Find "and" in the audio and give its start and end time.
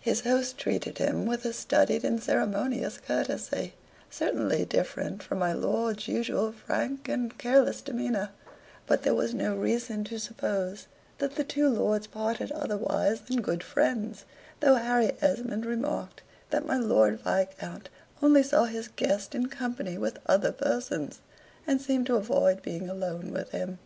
2.04-2.22, 7.08-7.38, 21.66-21.80